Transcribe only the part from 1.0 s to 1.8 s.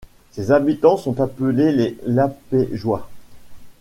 appelés